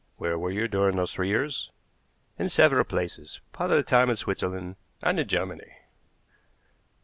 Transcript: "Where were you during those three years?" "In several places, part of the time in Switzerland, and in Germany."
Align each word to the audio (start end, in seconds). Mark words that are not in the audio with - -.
"Where 0.17 0.35
were 0.35 0.49
you 0.49 0.67
during 0.67 0.95
those 0.95 1.13
three 1.13 1.27
years?" 1.29 1.71
"In 2.39 2.49
several 2.49 2.83
places, 2.85 3.39
part 3.53 3.69
of 3.69 3.77
the 3.77 3.83
time 3.83 4.09
in 4.09 4.15
Switzerland, 4.15 4.77
and 5.03 5.19
in 5.19 5.27
Germany." 5.27 5.75